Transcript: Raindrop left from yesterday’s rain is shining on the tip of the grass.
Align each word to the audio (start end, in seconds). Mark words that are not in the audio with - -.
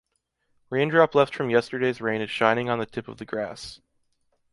Raindrop 0.71 1.13
left 1.13 1.35
from 1.35 1.51
yesterday’s 1.51 2.01
rain 2.01 2.21
is 2.21 2.31
shining 2.31 2.69
on 2.71 2.79
the 2.79 2.87
tip 2.87 3.07
of 3.07 3.19
the 3.19 3.23
grass. 3.25 3.81